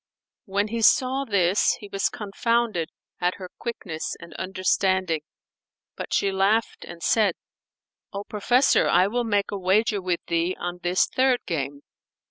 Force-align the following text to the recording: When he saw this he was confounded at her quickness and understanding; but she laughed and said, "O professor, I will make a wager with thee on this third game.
When 0.45 0.69
he 0.69 0.81
saw 0.81 1.25
this 1.25 1.77
he 1.79 1.87
was 1.87 2.09
confounded 2.09 2.89
at 3.19 3.35
her 3.35 3.51
quickness 3.59 4.15
and 4.19 4.33
understanding; 4.33 5.21
but 5.95 6.11
she 6.11 6.31
laughed 6.31 6.83
and 6.83 7.03
said, 7.03 7.35
"O 8.11 8.23
professor, 8.23 8.89
I 8.89 9.05
will 9.05 9.23
make 9.23 9.51
a 9.51 9.59
wager 9.59 10.01
with 10.01 10.21
thee 10.25 10.57
on 10.59 10.79
this 10.81 11.05
third 11.05 11.41
game. 11.45 11.81